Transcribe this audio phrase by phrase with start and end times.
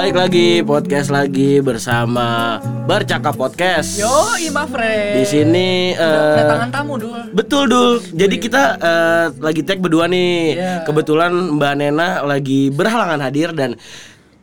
[0.00, 2.56] Balik lagi podcast lagi bersama
[2.88, 4.00] Bercakap Podcast.
[4.00, 5.20] Yo, Ima Fred.
[5.20, 7.20] Di sini eh, Kedatangan tamu dulu.
[7.36, 8.00] betul dul.
[8.16, 10.56] Jadi kita eh, lagi tag berdua nih.
[10.56, 10.88] Iya.
[10.88, 13.76] Kebetulan Mbak Nena lagi berhalangan hadir dan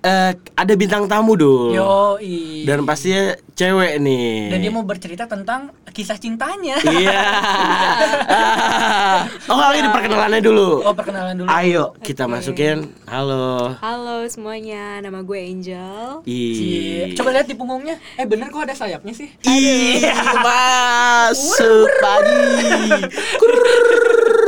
[0.03, 1.73] eh, ada bintang tamu dul.
[1.73, 2.17] Yo,
[2.65, 4.53] Dan pastinya cewek nih.
[4.53, 6.77] Dan dia mau bercerita tentang kisah cintanya.
[6.85, 7.21] Iya.
[9.53, 10.85] oh, ini perkenalannya dulu.
[10.85, 11.47] Oh, perkenalan dulu.
[11.49, 12.93] Ayo kita masukin.
[13.09, 13.73] Halo.
[13.81, 16.21] Halo semuanya, nama gue Angel.
[16.27, 17.13] Ih.
[17.17, 17.97] Coba lihat di punggungnya.
[18.19, 19.29] Eh, bener kok ada sayapnya sih?
[19.41, 22.45] Iya, masuk pagi.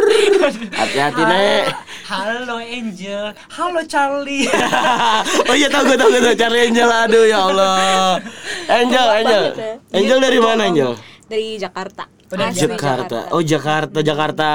[0.74, 1.64] Hati-hati, Nek.
[2.10, 3.26] Halo Angel.
[3.54, 4.50] Halo Charlie.
[5.50, 8.18] oh iya tahu gue tahu gue tahu Charlie Angel aduh ya Allah.
[8.66, 9.44] Angel, Angel.
[9.54, 9.74] banget ya.
[9.94, 10.92] Angel dari mana Angel?
[11.30, 12.04] Dari Jakarta.
[12.10, 13.18] Oh, dari Asli Jakarta.
[13.34, 14.50] Oh Jakarta, Jakarta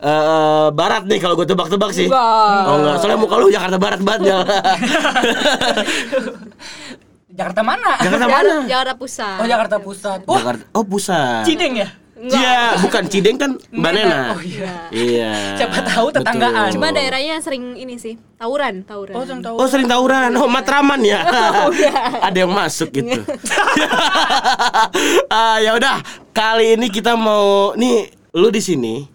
[0.00, 2.08] eh, Barat nih kalau gue tebak-tebak sih.
[2.08, 2.68] Enggak.
[2.68, 4.38] Oh enggak, soalnya muka lu Jakarta Barat banget ya.
[7.34, 7.98] Jakarta mana?
[7.98, 8.54] Jakarta Jakarta, mana?
[8.70, 9.36] Jakarta Pusat.
[9.42, 10.18] Oh, Jakarta Pusat.
[10.24, 10.64] Oh, Jakarta.
[10.70, 11.42] Oh pusat.
[11.42, 11.88] Cideng ya?
[12.24, 14.32] Iya, bukan Cideng kan Mbak Nena.
[14.32, 14.88] Oh iya.
[14.88, 15.32] Iya.
[15.60, 16.72] Siapa tahu tetanggaan.
[16.72, 16.76] Betul.
[16.80, 19.12] Cuma daerahnya sering ini sih, tawuran, tawuran.
[19.12, 19.60] Oh, yang tahu.
[19.60, 21.20] Oh sering tawuran, oh Matraman ya.
[22.26, 23.20] Ada yang masuk gitu.
[25.34, 26.00] ah ya udah,
[26.32, 29.06] kali ini kita mau nih lu di sini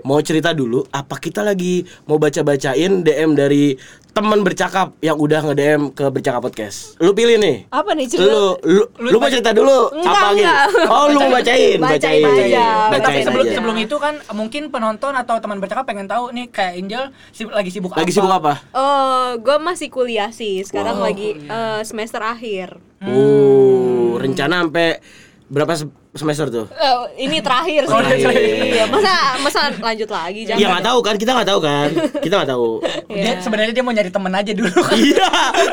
[0.00, 3.76] mau cerita dulu apa kita lagi mau baca-bacain DM dari
[4.10, 6.96] teman bercakap yang udah nge-DM ke bercakap podcast.
[6.96, 7.64] Lu pilih nih.
[7.68, 8.28] Apa nih cerita?
[8.28, 10.40] Lu lu lu mau cerita dulu Enggak, apa gitu?
[10.42, 10.64] enggak.
[10.86, 12.64] Oh, lu mau bacain, Bacain aja.
[12.88, 13.54] Nah, tapi Bacain sebelum aja.
[13.56, 17.68] sebelum itu kan mungkin penonton atau teman bercakap pengen tahu nih kayak Angel sib- lagi
[17.68, 18.16] sibuk Lagi apa?
[18.16, 18.52] sibuk apa?
[18.70, 20.60] Oh, gue masih kuliah sih.
[20.60, 21.06] Sekarang Wow.
[21.06, 22.76] lagi eh, semester akhir.
[23.00, 25.00] Uh, rencana sampai
[25.46, 25.72] berapa
[26.12, 26.68] semester tuh?
[26.68, 27.96] Eh, ini terakhir sih.
[27.96, 28.00] Oh.
[28.04, 30.60] Iya, masa masa lanjut lagi jangan.
[30.60, 31.88] Iya nggak tahu kan, kita nggak tahu kan,
[32.20, 32.68] kita nggak tahu.
[33.08, 34.72] Dia sebenarnya dia mau nyari temen aja dulu.
[35.02, 35.28] Iya,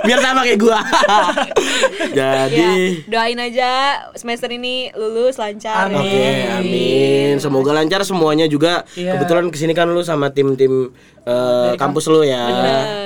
[0.07, 0.79] biar sama kayak gua.
[2.17, 3.71] Jadi, Ya, doain aja
[4.15, 5.91] semester ini lulus lancar.
[5.91, 5.99] Amin.
[5.99, 6.23] oke,
[6.63, 7.33] amin.
[7.37, 8.87] Semoga lancar semuanya juga.
[8.95, 9.19] Iya.
[9.19, 10.95] Kebetulan ke sini kan lu sama tim-tim
[11.27, 12.47] eh, kampus lu ya.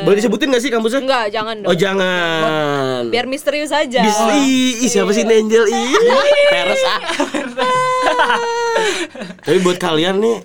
[0.05, 1.01] Boleh disebutin gak sih kampusnya?
[1.01, 1.69] Enggak, jangan dong.
[1.73, 3.09] Oh jangan.
[3.09, 4.05] Biar misterius aja.
[4.05, 5.65] Bis, ih, ih, siapa sih ini Angel?
[5.65, 5.97] Ih,
[6.53, 6.99] peres ah.
[9.43, 10.37] Tapi buat kalian nih,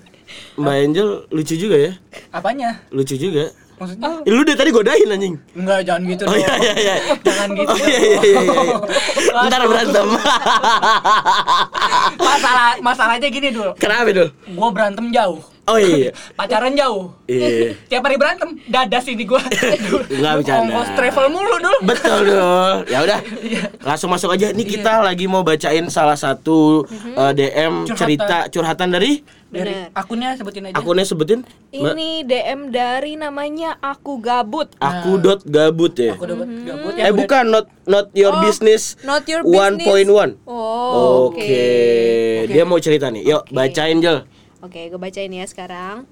[0.59, 1.91] Mbak Angel lucu juga ya.
[2.29, 2.79] Apanya?
[2.91, 3.49] Lucu juga.
[3.79, 4.11] Maksudnya?
[4.27, 5.39] Eh, lu dari tadi godain anjing.
[5.55, 6.43] Enggak, jangan gitu Oh dong.
[6.43, 6.95] iya iya iya.
[7.23, 7.71] Jangan gitu.
[7.71, 8.41] Oh iya iya iya.
[8.43, 8.75] iya.
[9.47, 10.07] Ntar berantem.
[12.27, 13.71] Masalah masalahnya gini dulu.
[13.79, 14.29] Kenapa dul?
[14.51, 15.39] Gua berantem jauh.
[15.69, 16.09] Oh iya.
[16.39, 17.13] Pacaran jauh.
[17.23, 17.77] Iya.
[17.85, 19.37] Tiap hari berantem, dadas ini gua.
[20.09, 20.65] Nggak bercanda.
[20.65, 21.77] Ongkos travel mulu dulu.
[21.83, 22.73] Betul dul.
[22.91, 23.19] Ya udah.
[23.79, 24.49] Langsung masuk aja.
[24.49, 27.95] Nih kita lagi mau bacain salah satu eh, DM Curhatan.
[27.95, 29.89] cerita curhatan dari Dari Bener.
[29.93, 30.77] akunnya sebutin aja.
[30.77, 31.41] akunnya sebutin.
[31.71, 34.69] Ini DM dari namanya aku gabut.
[34.77, 36.13] aku dot gabut ya.
[36.13, 37.05] Aku dapat gabut Eh ya.
[37.07, 38.93] udah- bukan not not your Oh, business.
[39.01, 40.37] not your 1.1.
[40.45, 41.65] Oh, Oke.
[42.45, 43.25] Dia mau cerita nih.
[43.27, 44.29] Yuk bacain Jel.
[44.59, 46.03] Oke, gue bacain ya sekarang.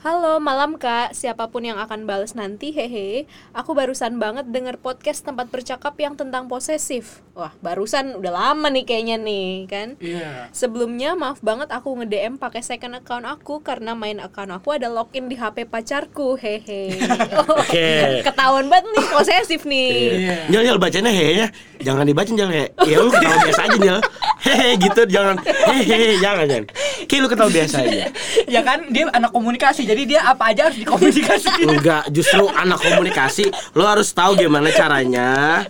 [0.00, 5.20] Halo malam kak, siapa pun yang akan balas nanti, hehe Aku barusan banget denger podcast
[5.28, 10.48] tempat bercakap yang tentang posesif Wah, barusan udah lama nih kayaknya nih, kan Iya.
[10.56, 15.28] Sebelumnya maaf banget aku nge-DM pakai second account aku karena main account aku ada login
[15.28, 16.32] di HP pacarku.
[16.40, 16.96] Hehe.
[17.36, 18.24] Oh, Oke.
[18.24, 19.92] Ketahuan banget nih posesif nih.
[20.16, 20.36] Iya.
[20.48, 21.48] Jel, Jel bacanya hehe ya.
[21.84, 22.64] Jangan dibaca Jel he.
[22.88, 23.98] Ya lu ketawa biasa aja Jel.
[24.40, 26.64] Hehe gitu jangan hehe jangan jangan.
[27.06, 28.04] Kayak lu ketawa biasa aja.
[28.54, 31.68] ya kan dia anak komunikasi, jadi dia apa aja harus dikomunikasiin.
[31.78, 35.64] Enggak, justru anak komunikasi lo harus tahu gimana caranya.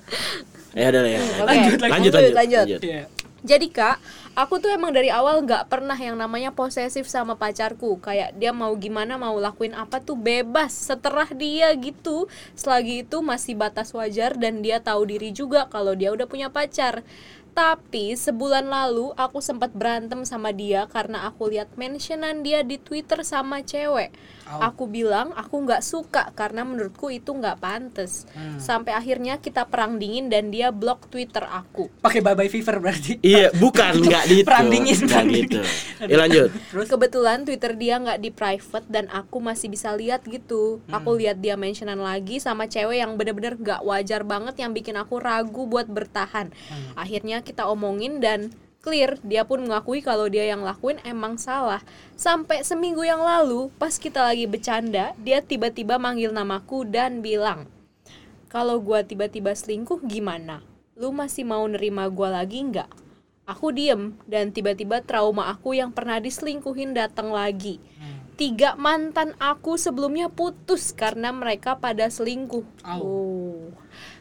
[0.71, 1.21] Ya udah ya.
[1.21, 2.35] Oke, Lanjut, lanjut, lanjut.
[2.35, 2.81] lanjut.
[2.83, 3.05] Iya.
[3.41, 3.97] Jadi kak,
[4.37, 7.97] aku tuh emang dari awal nggak pernah yang namanya posesif sama pacarku.
[7.97, 12.29] Kayak dia mau gimana mau lakuin apa tuh bebas seterah dia gitu.
[12.53, 17.01] Selagi itu masih batas wajar dan dia tahu diri juga kalau dia udah punya pacar.
[17.51, 23.21] Tapi sebulan lalu aku sempat berantem sama dia karena aku lihat mentionan dia di Twitter
[23.27, 24.15] sama cewek.
[24.59, 28.27] Aku bilang aku nggak suka karena menurutku itu nggak pantas.
[28.59, 31.87] Sampai akhirnya kita perang dingin dan dia blok Twitter aku.
[32.03, 33.23] Pakai bye-bye fever berarti.
[33.23, 34.49] Iya, bukan enggak di itu.
[34.51, 35.59] Perang dingin, Nggak perang gitu.
[35.63, 36.11] dingin.
[36.11, 36.49] Ya lanjut.
[36.91, 40.83] Kebetulan Twitter dia nggak di private dan aku masih bisa lihat gitu.
[40.91, 45.23] Aku lihat dia mentionan lagi sama cewek yang bener-bener nggak wajar banget yang bikin aku
[45.23, 46.51] ragu buat bertahan.
[46.99, 48.51] Akhirnya kita omongin dan
[48.81, 51.85] clear dia pun mengakui kalau dia yang lakuin emang salah.
[52.17, 57.69] Sampai seminggu yang lalu pas kita lagi bercanda dia tiba-tiba manggil namaku dan bilang
[58.51, 60.65] kalau gua tiba-tiba selingkuh gimana?
[60.99, 62.91] Lu masih mau nerima gua lagi nggak?
[63.47, 67.79] Aku diem dan tiba-tiba trauma aku yang pernah diselingkuhin datang lagi.
[68.41, 72.65] Tiga mantan aku sebelumnya putus karena mereka pada selingkuh.
[72.89, 73.69] Oh.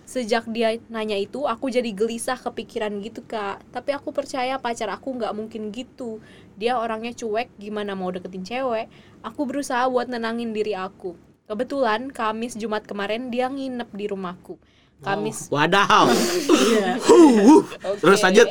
[0.09, 3.61] Sejak dia nanya itu, aku jadi gelisah kepikiran gitu kak.
[3.69, 6.17] Tapi aku percaya pacar aku nggak mungkin gitu.
[6.57, 8.89] Dia orangnya cuek, gimana mau deketin cewek.
[9.21, 11.13] Aku berusaha buat nenangin diri aku.
[11.45, 14.57] Kebetulan Kamis Jumat kemarin dia nginep di rumahku.
[15.05, 16.09] Kamis Wadaw.
[16.57, 16.97] Iya.
[17.05, 18.01] Huh, Oke.
[18.01, 18.47] Terus lanjut.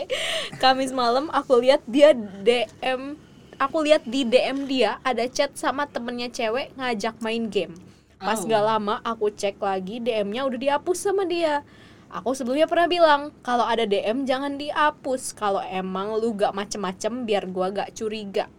[0.62, 3.18] Kamis malam aku lihat dia DM
[3.58, 7.74] aku lihat di DM dia ada chat sama temennya cewek ngajak main game.
[8.18, 8.46] Pas Oh.
[8.50, 11.62] gak lama aku cek lagi DM-nya udah dihapus sama dia.
[12.10, 17.46] Aku sebelumnya pernah bilang kalau ada DM jangan dihapus kalau emang lu gak macem-macem biar
[17.46, 18.50] gua gak curiga.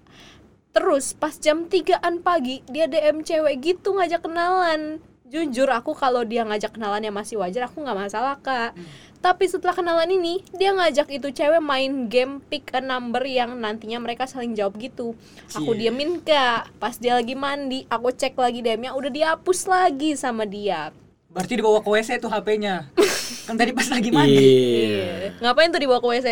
[0.71, 5.01] Terus pas jam 3an pagi dia DM cewek gitu ngajak kenalan.
[5.29, 8.73] Jujur aku kalau dia ngajak kenalannya masih wajar aku nggak masalah kak.
[9.19, 13.99] Tapi setelah kenalan ini dia ngajak itu cewek main game pick a number yang nantinya
[13.99, 15.11] mereka saling jawab gitu.
[15.51, 15.87] Aku Cie.
[15.87, 16.71] diemin kak.
[16.79, 20.95] Pas dia lagi mandi aku cek lagi DM-nya udah dihapus lagi sama dia.
[21.29, 22.87] Berarti dibawa ke WC tuh HP-nya.
[23.47, 24.39] kan tadi pas lagi mandi.
[24.39, 25.35] Iya.
[25.43, 26.27] Ngapain tuh dibawa ke WC?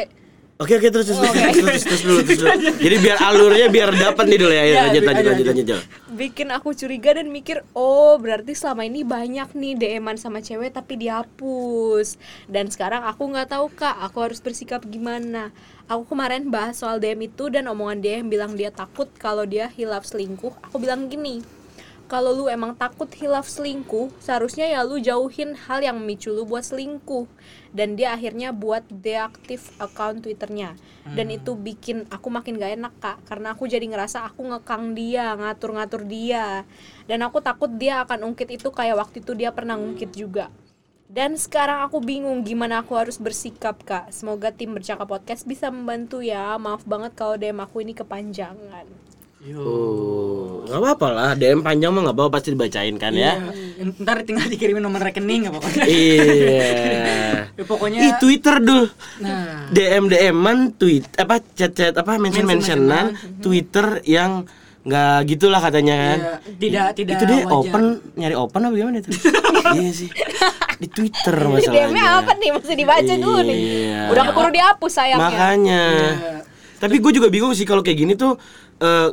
[0.58, 2.50] Oke oke terus terus terus, terus, terus dulu terus dulu.
[2.90, 4.64] Jadi biar alurnya biar dapat nih dulu ya.
[4.66, 5.78] Ya, lanjut lanjut lanjut, lanjut lanjut.
[5.78, 6.16] lanjut.
[6.18, 10.98] bikin aku curiga dan mikir oh berarti selama ini banyak nih DM-an sama cewek tapi
[10.98, 12.18] dihapus
[12.50, 15.54] dan sekarang aku nggak tahu kak aku harus bersikap gimana
[15.86, 19.70] aku kemarin bahas soal DM itu dan omongan dia yang bilang dia takut kalau dia
[19.70, 21.46] hilaf selingkuh aku bilang gini
[22.08, 26.64] kalau lu emang takut hilaf selingkuh, seharusnya ya lu jauhin hal yang memicu lu buat
[26.64, 27.28] selingkuh.
[27.76, 30.80] Dan dia akhirnya buat deaktif account Twitternya.
[31.04, 35.36] Dan itu bikin aku makin gak enak kak, karena aku jadi ngerasa aku ngekang dia,
[35.36, 36.64] ngatur-ngatur dia.
[37.06, 40.48] Dan aku takut dia akan ungkit itu kayak waktu itu dia pernah ngungkit juga.
[41.08, 44.12] Dan sekarang aku bingung gimana aku harus bersikap kak.
[44.12, 46.60] Semoga tim bercakap podcast bisa membantu ya.
[46.60, 48.84] Maaf banget kalau DM aku ini kepanjangan.
[49.38, 51.32] Oh, nggak apa-apa lah.
[51.38, 53.38] DM panjang mah nggak apa-apa pasti dibacain kan ya.
[53.38, 53.94] Iya.
[54.02, 55.86] Ntar tinggal dikirimin nomor rekening apa pokoknya.
[55.86, 56.70] Iya.
[57.58, 58.86] Ya, pokoknya Ih Twitter dul.
[59.18, 64.46] nah DM DM-an tweet apa chat-chat apa mention-mentionan Twitter yang
[64.86, 66.20] nggak gitulah katanya kan.
[66.22, 67.58] ya, tidak tidak itu dia wajar.
[67.58, 69.10] open nyari open apa gimana itu?
[69.82, 70.10] iya sih.
[70.78, 72.04] Di Twitter DM-nya masalahnya.
[72.22, 72.50] apa nih?
[72.62, 73.58] Masih dibaca dulu nih.
[73.58, 74.02] Iya.
[74.14, 75.26] Udah keburu dihapus sayangnya.
[75.26, 75.84] Makanya.
[75.90, 76.12] Iya.
[76.78, 78.38] Tapi gue juga bingung sih kalau kayak gini tuh
[78.86, 79.10] eh,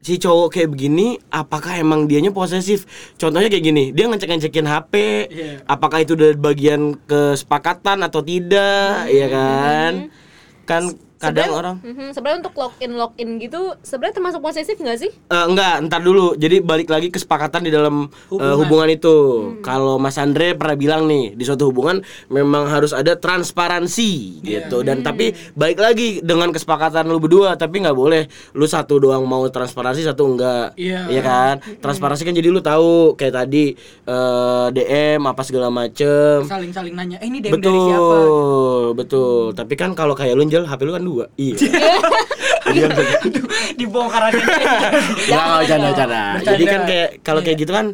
[0.00, 2.88] si cowok kayak begini apakah emang dianya posesif?
[3.16, 4.94] Contohnya kayak gini, dia ngecek-ngecekin HP,
[5.28, 5.52] Iya.
[5.68, 10.08] apakah itu dari bagian kesepakatan atau tidak, ya kan?
[10.64, 10.82] Kan
[11.20, 15.10] kadang orang Mhm, sebenarnya untuk login login gitu sebenarnya termasuk posesif nggak sih?
[15.12, 16.32] Eh, enggak, ntar dulu.
[16.34, 19.16] Jadi balik lagi kesepakatan di dalam eh, hubungan, itu.
[19.60, 24.80] Kalau Mas Andre pernah bilang nih, di suatu hubungan memang harus ada transparansi gitu.
[24.80, 28.24] Dan tapi balik lagi dengan kesepakatan lu berdua, tapi nggak boleh
[28.56, 30.72] lu satu doang mau transparansi, satu enggak.
[30.80, 31.20] Iya.
[31.20, 31.54] kan?
[31.78, 33.76] Transparansi kan jadi lu tahu kayak tadi
[34.06, 36.48] eh, DM apa segala macem.
[36.48, 39.42] saling saling nanya eh ini DM dari siapa Betul, betul.
[39.52, 41.24] Tapi kan kalau kayak lu Njel, HP lu kan dua.
[42.70, 42.86] Iya.
[43.74, 46.22] dibongkar aja enggak bercanda, bercanda.
[46.38, 46.52] Bercanda.
[46.54, 47.86] Jadi kan kayak kalau kayak gitu kan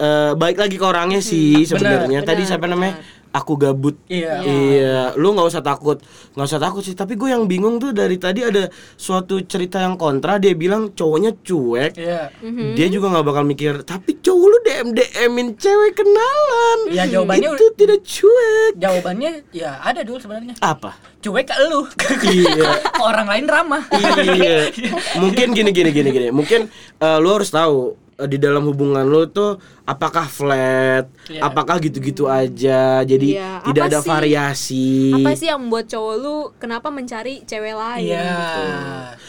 [0.00, 2.10] eh, baik lagi ke orangnya sih sebenarnya.
[2.10, 2.98] benar, Tadi siapa namanya?
[3.34, 3.98] Aku gabut.
[4.06, 4.46] Iya.
[4.46, 5.98] Iya, lu nggak usah takut,
[6.32, 6.94] nggak usah takut sih.
[6.94, 10.38] Tapi gue yang bingung tuh dari tadi ada suatu cerita yang kontra.
[10.38, 11.98] Dia bilang cowoknya cuek.
[11.98, 12.30] iya
[12.78, 13.82] Dia juga nggak bakal mikir.
[13.82, 16.78] Tapi cowok lu dm dmin cewek kenalan.
[16.94, 18.72] Ya, jawabannya itu tidak cuek.
[18.78, 20.94] jawabannya ya ada dulu sebenarnya Apa?
[21.18, 21.88] cuek ke lu
[22.22, 22.70] Iya.
[22.84, 23.82] Ke orang lain ramah
[24.30, 24.68] iya.
[25.22, 26.28] Mungkin gini gini gini gini.
[26.30, 31.42] Mungkin eh, lu harus tahu di dalam hubungan lu tuh apakah flat, Iya.
[31.42, 33.02] apakah gitu-gitu aja.
[33.02, 34.08] Jadi Iya, tidak apa ada sih?
[34.08, 34.88] variasi.
[35.12, 38.06] Apa sih yang membuat cowok lu kenapa mencari cewek lain?
[38.06, 38.30] iya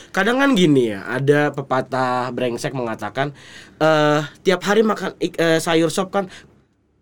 [0.10, 3.34] Kadang kan gini ya, ada pepatah brengsek mengatakan
[3.75, 6.30] eh tiap hari makan eh, sayur sop kan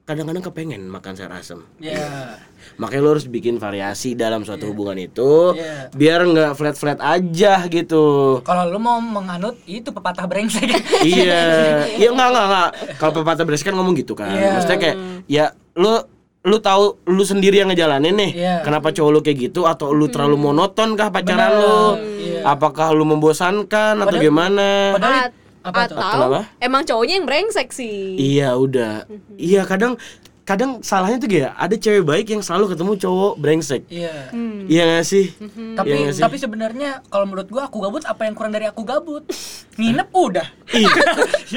[0.04, 1.64] kadang-kadang kepengen makan sayur asem.
[1.80, 2.36] iya
[2.76, 5.88] Makanya lo harus bikin variasi dalam suatu hubungan itu Iya.
[5.90, 8.40] biar nggak flat-flat aja gitu.
[8.42, 10.68] kalau lu mau menganut itu pepatah brengsek
[11.06, 11.44] iya,
[11.90, 12.70] iya enggak enggak enggak.
[12.98, 14.28] Kalau pepatah beres kan ngomong gitu kan.
[14.30, 14.50] Iya.
[14.54, 16.04] Maksudnya kayak ya lu
[16.44, 18.32] lu tahu lu sendiri yang ngejalanin nih.
[18.34, 18.56] Iya.
[18.62, 21.62] Kenapa cowok lu kayak gitu atau lu terlalu monoton kah pacaran Bener.
[21.62, 21.80] lu?
[22.20, 22.40] Iya.
[22.46, 24.68] Apakah lu membosankan atau Padahal- gimana?
[24.92, 25.32] padahal-
[25.64, 25.96] Apa tuh?
[25.96, 26.42] atau Kenapa?
[26.60, 28.16] emang cowoknya yang brengsek sih.
[28.16, 29.08] Iya, udah.
[29.34, 29.96] Iya, kadang
[30.44, 33.88] kadang salahnya tuh kayak ada cewek baik yang selalu ketemu cowok brengsek.
[33.88, 34.68] iya Hmm.
[34.68, 35.32] Iya gak sih?
[35.74, 36.20] tapi Iya nggak sih?
[36.22, 39.24] tapi sebenarnya kalau menurut gua aku gabut apa yang kurang dari aku gabut
[39.80, 40.92] nginep udah Iya.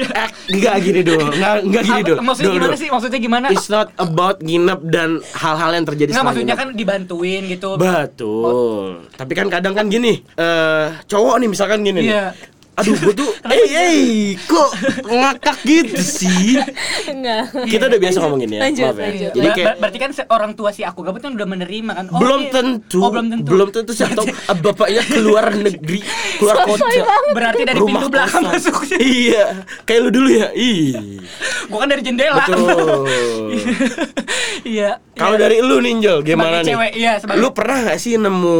[0.23, 1.19] eh, enggak gini dulu.
[1.29, 2.17] Enggak enggak gini dulu.
[2.21, 2.79] maksudnya Dul, gimana dul.
[2.79, 6.63] sih maksudnya gimana It's not about nginep dan hal-hal yang terjadi Nggak setelah maksudnya nginep.
[6.63, 8.87] kan dibantuin gitu Betul.
[9.13, 12.11] Tapi kan kadang kan gini, eh cowok nih misalkan gini nih.
[12.77, 13.97] Aduh, gue tuh, eh, eh,
[14.39, 14.69] kok
[15.03, 16.61] ngakak gitu sih?
[17.07, 19.03] enggak Kita udah biasa ngomongin ya, Lanjut, maaf ya.
[19.03, 19.31] lanjut.
[19.31, 22.05] Jadi Ber- kayak ber- berarti kan orang tua si aku gabut kan udah menerima kan
[22.07, 22.53] Oh, belum iya.
[22.53, 25.99] tentu, oh, belum tentu belum tentu siapa tahu ah, bapaknya keluar negeri,
[26.37, 26.85] keluar kota.
[27.33, 29.43] berarti dari rumah pintu belakang masuk Iya,
[29.81, 30.47] kayak lu dulu ya.
[30.53, 30.93] Ih.
[31.65, 33.09] gua kan dari jendela Betul.
[34.67, 35.41] iya Kalau iya.
[35.41, 36.69] dari lu Ninjol gimana Sebagai nih?
[36.69, 38.59] cewek, iya, sebagai- Lu pernah gak sih nemu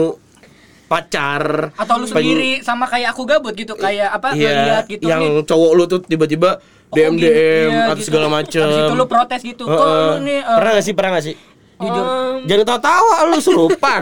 [0.88, 5.22] pacar atau lu sendiri sama kayak aku gabut gitu kayak apa Iya, ngeliat gitu yang
[5.22, 5.44] nih.
[5.44, 8.08] cowok lu tuh tiba-tiba Oh, DM gini, DM iya, atau gitu.
[8.08, 9.64] segala macem Habis itu lu protes gitu.
[9.68, 10.08] Kok Heeh.
[10.08, 10.94] lu nih, eh, pernah gak sih?
[10.96, 11.36] Pernah gak sih?
[11.78, 12.06] jujur
[12.48, 14.02] Jangan tawa-tawa lu serupan.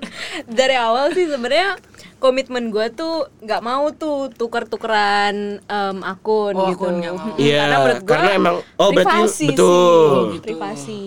[0.60, 1.80] dari awal sih sebenarnya
[2.18, 6.86] komitmen gue tuh nggak mau tuh tuker-tukeran em, akun Oh, gitu.
[7.36, 10.10] Iya, karena menurut gue karena emang- oh, berarti privasi betul.
[10.10, 10.44] sih, gitu.
[10.44, 11.02] privasi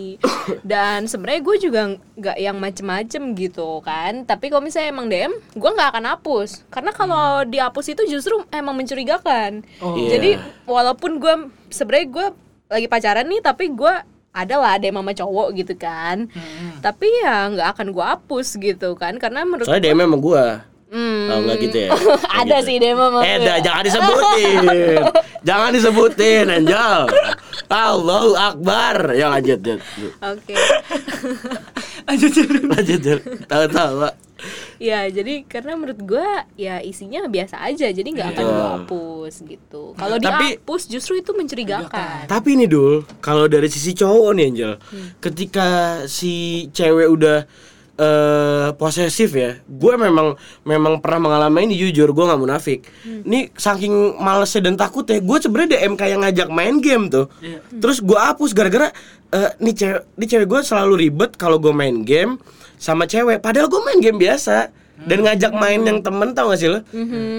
[0.64, 1.82] dan sebenarnya gue juga
[2.16, 6.92] nggak yang macem-macem gitu kan tapi kalau misalnya emang DM gue nggak akan hapus karena
[6.92, 9.94] kalau dihapus itu justru emang mencurigakan Oh.
[9.94, 10.10] Iya.
[10.14, 10.32] jadi
[10.64, 11.34] walaupun gue
[11.68, 12.28] sebenarnya gue
[12.68, 13.94] lagi pacaran nih tapi gue
[14.32, 16.32] ada lah ada sama cowok gitu kan
[16.80, 20.64] tapi ya nggak akan gue hapus gitu kan karena menurut Soalnya DM emang gua.
[20.92, 21.32] Hmm.
[21.32, 21.90] Oh, enggak gitu ya.
[22.44, 24.60] ada sih dia mah Eh, dah, jangan disebutin.
[25.48, 27.08] jangan disebutin, Angel.
[27.66, 29.16] Allahu Akbar.
[29.16, 29.82] Ya lanjut, lanjut.
[30.20, 30.52] oke
[32.04, 32.62] Lanjut, lanjut.
[32.68, 33.20] Lanjut.
[33.48, 34.14] Tahu-tahu, Pak.
[34.82, 36.26] ya jadi karena menurut gua
[36.58, 38.50] ya isinya biasa aja jadi nggak akan Betul.
[38.52, 43.94] gua hapus gitu kalau Tapi- dihapus justru itu mencurigakan Tapi ini dul, kalau dari sisi
[43.94, 44.74] cowok nih Angel,
[45.22, 45.68] ketika
[46.06, 46.34] si
[46.68, 47.46] cewek udah
[48.02, 50.34] eh posesif ya, gue memang
[50.66, 52.90] memang pernah mengalami ini jujur, gue nggak munafik.
[53.06, 57.30] Nih saking malesnya dan takutnya, gue sebenarnya DM kayak ngajak main game tuh.
[57.46, 57.62] Iya.
[57.78, 58.90] Terus gue hapus gara-gara
[59.30, 62.42] eh nih cewek, nih cewek gue selalu ribet kalau gue main game
[62.82, 63.38] sama cewek.
[63.38, 66.80] Padahal gue main game biasa dan ngajak main yang temen tau gak sih lo?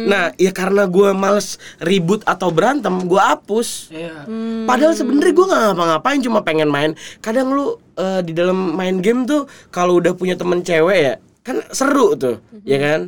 [0.05, 3.89] Nah ya karena gue males ribut atau berantem, gue hapus.
[3.89, 4.27] Iya.
[4.65, 6.91] Padahal sebenarnya gue nggak ngapa-ngapain cuma pengen main.
[7.19, 11.59] Kadang lu eh, di dalam main game tuh kalau udah punya temen cewek ya kan
[11.69, 13.01] seru tuh, ya kan?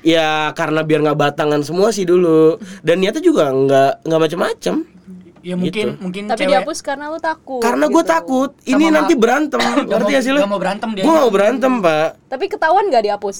[0.00, 2.54] Ya karena biar nggak batangan semua sih dulu.
[2.80, 4.76] Dan niatnya juga nggak nggak macem-macem.
[5.40, 6.00] Ya mungkin Gitu.
[6.00, 8.08] mungkin tapi cewek dihapus karena lu takut Karena gue gitu.
[8.10, 9.60] takut ini Sama nanti berantem.
[9.84, 10.40] Ngerti mau- gak sih lu?
[10.40, 11.02] nggak mau berantem dia.
[11.04, 12.08] Gue mau berantem pak.
[12.32, 13.36] tapi ketahuan nggak dihapus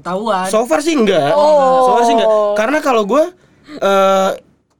[0.00, 0.48] ketahuan.
[0.48, 1.36] So far sih enggak.
[1.36, 1.84] Oh.
[1.84, 2.30] So far sih enggak.
[2.56, 3.24] Karena kalau gue
[3.78, 4.30] eh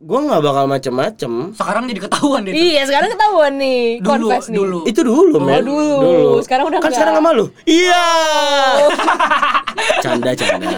[0.00, 1.32] gue nggak bakal macem-macem.
[1.52, 2.52] Sekarang jadi ketahuan dia.
[2.52, 2.56] tuh.
[2.56, 4.78] iya sekarang ketahuan nih Dulu, confess nih dulu.
[4.88, 5.60] Itu dulu, men.
[5.60, 6.40] dulu.
[6.40, 6.96] Sekarang udah kan enggak.
[6.96, 7.46] sekarang sama lu.
[7.68, 8.04] Iya.
[10.04, 10.68] canda canda.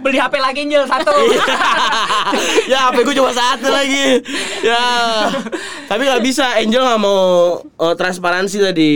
[0.00, 1.12] Beli HP lagi Angel satu.
[1.12, 1.44] Iya.
[2.64, 4.24] ya HP gue cuma satu lagi.
[4.64, 4.84] Ya.
[5.84, 6.56] Tapi nggak bisa.
[6.56, 7.20] Angel nggak mau
[7.60, 8.94] eh, transparansi tadi.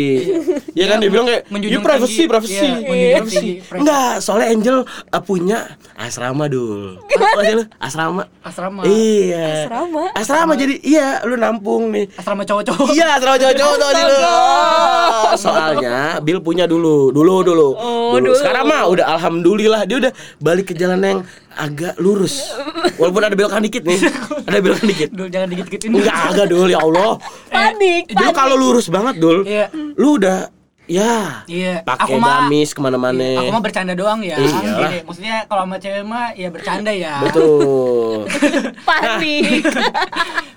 [0.72, 3.76] Ya kan dia bilang kayak menjunjung "Ya, privacy, tinggi." privacy, Iya, menjunjung privacy." privacy.
[3.76, 5.58] Enggak, soalnya Angel eh, punya
[5.94, 6.96] asrama dul.
[7.04, 7.64] Apa sih lu?
[7.76, 8.22] Asrama.
[8.40, 8.80] Asrama.
[8.88, 9.33] Iya.
[9.34, 10.04] Asrama?
[10.14, 12.06] Asrama jadi iya lu nampung nih.
[12.14, 12.94] Asrama cowok-cowok.
[12.94, 14.16] Iya, asrama cowok-cowok tuh sih lu.
[15.34, 17.68] Soalnya Bill punya dulu, dulu dulu.
[17.74, 18.34] Oh, dulu.
[18.38, 21.20] Sekarang mah udah alhamdulillah dia udah balik ke jalan yang
[21.54, 22.54] agak lurus.
[22.98, 23.98] Walaupun ada belokan dikit nih.
[24.46, 25.08] Ada belokan dikit.
[25.10, 25.90] Dul jangan dikit-dikitin.
[25.90, 27.18] Enggak agak dul ya Allah.
[27.50, 29.42] panik Dulu kalau lurus banget dul.
[29.42, 29.70] Iya.
[29.98, 30.53] Lu udah
[30.84, 31.80] ya Iya.
[31.82, 33.40] pakai gamis ke mana-mana.
[33.40, 34.36] Aku mah bercanda doang ya.
[34.36, 37.20] Gini, maksudnya kalau sama cewek mah ya bercanda ya.
[37.22, 38.28] Betul.
[38.88, 39.64] panik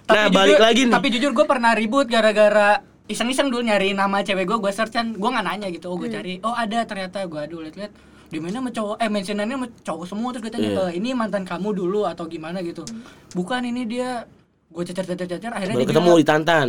[0.08, 0.94] Nah, Tapi balik jujur- lagi nih.
[0.94, 5.12] Tapi jujur gue pernah ribut gara-gara iseng-iseng dulu nyari nama cewek gue, gue search kan,
[5.12, 7.92] gue nggak nanya gitu, oh gue cari, oh ada ternyata gue aduh liat-liat
[8.28, 10.84] di mana sama cowok, eh mentionannya sama cowok semua terus gue tanya, Iya.
[10.86, 12.84] "Eh, ini mantan kamu dulu atau gimana gitu,
[13.32, 14.28] bukan ini dia,
[14.66, 16.68] gue cacar-cacar-cacar, akhirnya Baru dia ketemu bilang, di Tantan.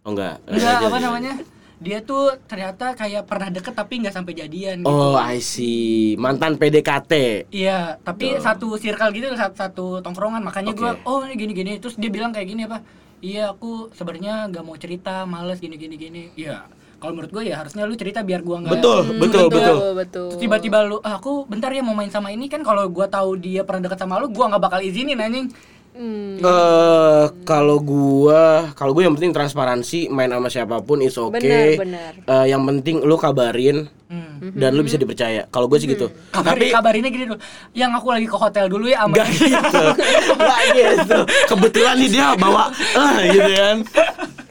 [0.00, 0.34] Oh enggak.
[0.44, 1.32] enggak apa namanya,
[1.76, 4.88] dia tuh ternyata kayak pernah deket tapi nggak sampai jadian gitu.
[4.88, 6.16] Oh, I see.
[6.16, 7.12] Mantan PDKT.
[7.52, 10.80] Iya, tapi satu circle gitu satu, satu tongkrongan makanya Oke.
[10.80, 12.80] gua oh ini gini gini terus dia bilang kayak gini apa?
[13.20, 16.22] Iya aku sebenarnya nggak mau cerita, males gini gini gini.
[16.36, 16.64] Iya,
[16.96, 19.76] kalau menurut gue ya harusnya lu cerita biar gua nggak Betul, Hmm, betul, betul.
[19.92, 23.04] betul Terus tiba-tiba lu, ah, aku bentar ya mau main sama ini kan kalau gua
[23.08, 25.52] tahu dia pernah deket sama lu, gua nggak bakal izinin anjing.
[25.96, 31.34] Hmm, Eh kalau gua kalau gue yang penting transparansi main sama siapa pun is oke.
[31.34, 32.12] Benar, benar.
[32.20, 34.54] Eh, yang penting lu kabarin Hmm.
[34.54, 35.48] dan lu bisa dipercaya.
[35.48, 36.06] Kalau gue sih gitu.
[36.30, 37.40] Kabarin, Tapi kabarinnya gini dulu.
[37.72, 39.84] Yang aku lagi ke hotel dulu ya sama Gak gitu
[40.46, 43.76] Gak gitu Kebetulan nih dia bawa ah gitu kan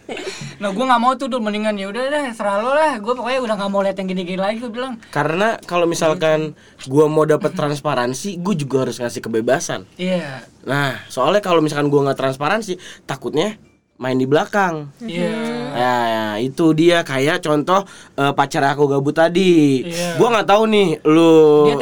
[0.55, 2.95] Nah, gua nggak mau tuh dulu mendingan ya udah deh, serah lo lah.
[3.03, 4.93] Gua pokoknya udah nggak mau lihat yang gini-gini lagi gua bilang.
[5.11, 6.55] Karena kalau misalkan
[6.87, 10.45] gua mau dapat transparansi Gue juga harus ngasih kebebasan Iya.
[10.63, 12.77] Nah soalnya kalau misalkan gua nggak transparansi
[13.09, 13.57] Takutnya
[13.95, 15.31] main di belakang Iya.
[15.71, 17.83] Ya, ya, itu dia kayak contoh
[18.13, 19.83] eh, pacar aku gabut tadi.
[19.83, 20.15] Iya.
[20.15, 21.35] Gua nggak tahu nih lu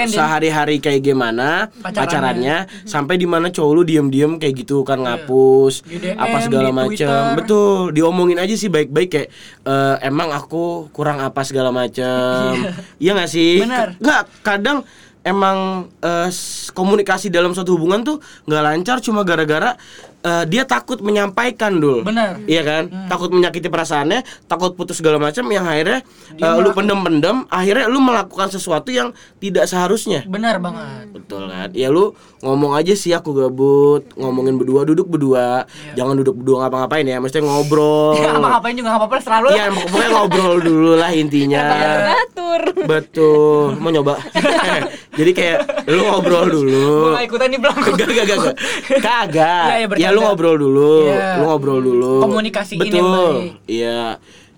[0.08, 1.94] sehari-hari kayak gimana Pacarannya.
[1.94, 6.70] pacarannya sampai di mana cowok lu diem-diem kayak gitu kan ngapus Di DM, apa segala
[6.70, 7.22] macam.
[7.36, 9.30] Betul, diomongin aja sih baik-baik kayak
[9.64, 12.58] eh, emang aku kurang apa segala macam.
[12.98, 13.58] Iya nggak sih?
[13.60, 13.98] Benar.
[13.98, 14.82] Nggak, kadang
[15.24, 15.88] emang
[16.28, 19.78] s- komunikasi dalam suatu hubungan tuh nggak lancar cuma gara-gara
[20.24, 22.02] eh, dia takut menyampaikan dul.
[22.02, 22.40] Benar.
[22.48, 22.84] Iya kan?
[23.12, 26.02] Takut menyakiti perasaannya, takut putus segala macam yang akhirnya
[26.34, 30.24] Dia eh, lu pendem-pendem, akhirnya lu melakukan sesuatu yang tidak seharusnya.
[30.26, 31.12] Benar banget.
[31.12, 31.70] Betul kan?
[31.76, 35.68] Ya lu ngomong aja sih aku gabut, ngomongin berdua, duduk berdua.
[35.94, 38.16] Jangan duduk berdua ngapa-ngapain ya, mesti ngobrol.
[38.24, 39.48] Ya, ngapain juga nggak apa-apa selalu.
[39.52, 41.64] Iya, pokoknya ngobrol dulu lah intinya.
[42.08, 43.78] ngatur Betul.
[43.80, 44.20] Mau nyoba.
[45.20, 47.14] Jadi kayak lu ngobrol dulu.
[47.14, 47.76] Nggak ikutan nih belum.
[47.94, 48.56] Gak, gak, gak, gak.
[49.06, 49.66] Kagak.
[49.68, 50.13] Iya, iya, ya bercanda.
[50.14, 51.10] Lu ngobrol dulu.
[51.10, 51.38] Iya.
[51.38, 52.14] Lu ngobrol dulu.
[52.22, 53.34] Komunikasiin yang Betul.
[53.36, 53.52] baik.
[53.66, 54.02] Iya.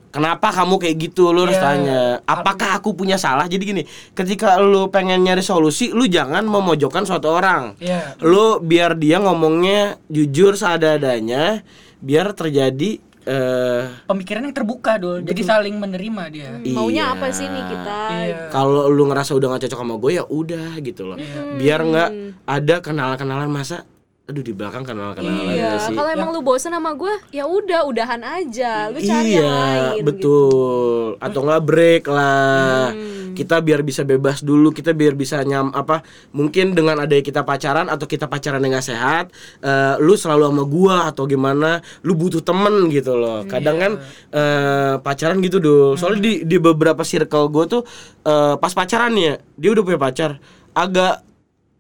[0.10, 1.66] Kenapa kamu kayak gitu lu harus Iya.
[1.66, 2.02] tanya.
[2.24, 3.44] Apakah aku punya salah?
[3.46, 3.84] Jadi gini,
[4.16, 7.76] ketika lu pengen nyari solusi, lu jangan memojokkan suatu orang.
[7.80, 8.16] Iya.
[8.24, 11.68] Lu biar dia ngomongnya jujur seadanya,
[12.00, 15.26] biar terjadi eh Pemikiran yang terbuka dul.
[15.26, 16.62] Jadi saling menerima dia.
[16.72, 17.14] maunya Iya.
[17.18, 18.38] apa sih nih kita Iya.
[18.54, 21.18] kalau lu ngerasa udah gak cocok sama gue ya udah gitu loh
[21.58, 22.10] biar nggak
[22.46, 23.82] ada kenalan-kenalan masa
[24.26, 27.86] aduh di belakang kenalan-kenalan Iya, gitu sih kalau emang lu bosen sama gue, ya udah,
[27.86, 28.90] udahan aja.
[28.90, 29.94] Lu cari yang iya lain.
[29.94, 30.06] gitu.
[30.10, 33.38] betul atau nggak break lah Hmm.
[33.38, 36.02] kita biar bisa bebas dulu kita biar bisa nyam apa
[36.32, 39.26] mungkin dengan adanya kita pacaran atau kita pacaran yang gak sehat
[39.60, 43.92] eh, lu selalu sama gua atau gimana lu butuh temen gitu loh kadang kan
[44.32, 47.84] eh, pacaran gitu dulu soalnya di di beberapa circle gua tuh
[48.24, 50.40] eh, pas pacaran ya dia udah punya pacar
[50.72, 51.20] agak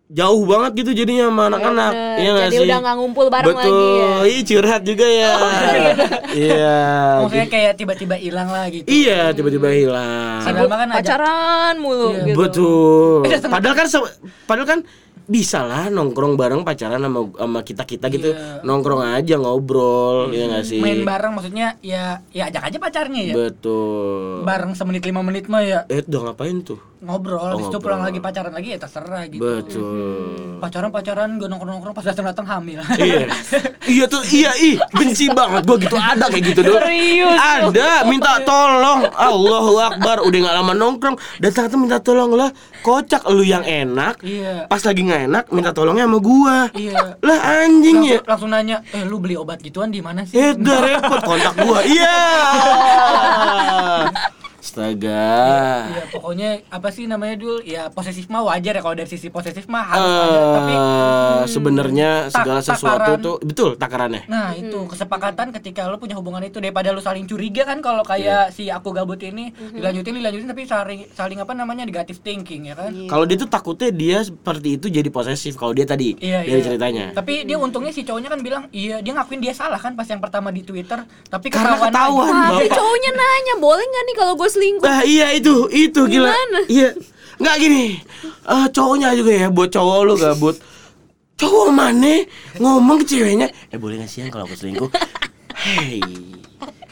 [0.06, 2.18] jauh banget gitu jadinya sama anak-anak bener.
[2.22, 4.10] iya nggak Jadi sih udah nggak ngumpul bareng betul lagi ya.
[4.30, 5.32] Ih, curhat juga ya
[6.30, 6.78] iya
[7.26, 8.86] Maksudnya kayak tiba-tiba hilang lah gitu.
[8.86, 10.46] Iya, tiba-tiba hilang.
[10.46, 12.38] Padahal mah kan Pacaran mulu Iya, gitu.
[12.38, 13.20] Betul.
[13.50, 13.88] Padahal kan
[14.46, 14.80] padahal kan
[15.26, 18.30] bisa lah nongkrong bareng pacaran sama sama kita kita gitu.
[18.30, 18.62] Iya.
[18.62, 20.78] nongkrong aja ngobrol ya nggak sih?
[20.78, 23.34] main bareng maksudnya ya ya ajak aja pacarnya ya.
[23.34, 24.42] betul.
[24.42, 25.80] Bareng semenit lima menit mah ya.
[25.88, 26.78] Eh udah ngapain tuh?
[26.98, 29.38] Ngobrol, Oh, habis itu pulang lagi pacaran lagi ya terserah gitu.
[29.38, 30.58] betul.
[30.58, 32.82] Pacaran pacaran gue nongkrong nongkrong pas datang datang hamil.
[32.98, 33.30] iya.
[33.86, 38.42] Iya tuh iya ih benci banget gua gitu ada kayak gitu doang Serius ada minta
[38.42, 39.06] tolong.
[39.08, 42.50] Allahu Akbar udah nggak lama nongkrong datang tuh minta tolong lah.
[42.82, 44.18] Kocak lu yang enak.
[44.22, 44.66] Iya.
[44.66, 47.16] pas lagi nggak enak minta tolongnya sama gua Iya.
[47.24, 50.36] lah anjing ya Langsung, langsung nanya, eh lu beli obat gituan di mana sih?
[50.36, 51.80] Eh, udah repot kontak gua.
[51.88, 52.16] Iya.
[54.76, 55.32] Astaga.
[55.88, 59.66] Iya pokoknya apa sih namanya dul ya posesif mah wajar ya kalau dari sisi posesif
[59.66, 63.24] mah harus wajar tapi Eh, sebenarnya tak- segala sesuatu takaran.
[63.24, 64.22] tuh betul takarannya.
[64.28, 68.52] Nah itu kesepakatan ketika lu punya hubungan itu daripada lu saling curiga kan kalau kayak
[68.52, 72.92] si aku gabut ini dilanjutin dilanjutin tapi saling saling apa namanya negative thinking ya kan?
[73.06, 76.66] Kalau dia tuh takutnya dia seperti itu jadi posesif kalau dia tadi Iya, dari iya.
[76.66, 77.06] ceritanya.
[77.14, 80.20] Tapi dia untungnya si cowoknya kan bilang iya dia ngakuin dia salah kan pas yang
[80.20, 84.84] pertama di Twitter tapi Karena ketahuan ketahuan, cowoknya nanya, boleh nggak nih kalau gue selingkuh?
[84.84, 86.28] Nah, iya itu, itu gila.
[86.28, 86.60] Gimana?
[86.66, 86.90] Iya.
[87.36, 87.84] Nggak gini.
[88.46, 90.56] eh cowoknya juga ya buat cowok lu gabut.
[91.36, 92.24] Cowok mana
[92.56, 94.88] ngomong ke ceweknya, "Eh boleh nggak sih yang kalau aku selingkuh?"
[95.66, 96.00] Hei.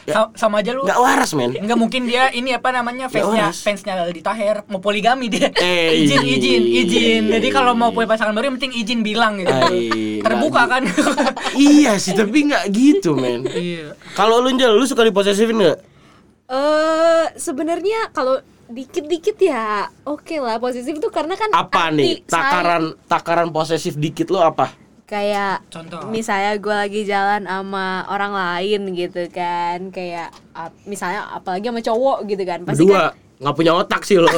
[0.04, 1.56] Ya, Sa- sama aja lu nggak waras, men.
[1.56, 6.20] Enggak mungkin dia ini apa namanya fansnya fansnya Aldi Taher mau poligami dia Eh, izin
[6.20, 7.40] izin izin iya.
[7.40, 9.88] jadi kalau mau punya pasangan baru yang penting izin bilang gitu Ay,
[10.28, 10.84] terbuka kan
[11.56, 13.48] iya sih, tapi nggak gitu, men.
[13.48, 15.80] iya Kalau lu Njel, lu suka diposesifin nggak?
[16.54, 21.98] Eh, sebenarnya kalau dikit-dikit ya oke lah posesif itu karena kan Apa nih?
[21.98, 22.30] arti sayang.
[22.30, 24.70] Takaran takaran posesif dikit lu apa?
[25.04, 26.10] kayak Contoh.
[26.10, 30.34] misalnya gue lagi jalan sama orang lain gitu kan kayak
[30.86, 34.30] misalnya apalagi sama cowok gitu kan pasti Berdua kan nggak punya otak sih lo.